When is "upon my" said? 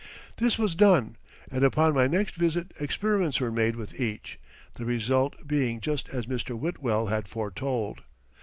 1.63-2.07